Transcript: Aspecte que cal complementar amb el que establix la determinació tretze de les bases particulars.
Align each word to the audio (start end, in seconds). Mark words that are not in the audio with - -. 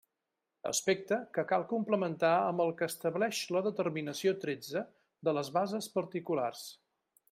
Aspecte 0.69 1.19
que 1.37 1.43
cal 1.51 1.65
complementar 1.73 2.33
amb 2.47 2.65
el 2.67 2.73
que 2.81 2.89
establix 2.93 3.43
la 3.57 3.63
determinació 3.71 4.37
tretze 4.47 4.87
de 5.29 5.39
les 5.41 5.57
bases 5.61 5.95
particulars. 6.01 6.71